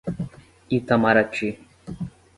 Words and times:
Itamarati 0.77 1.49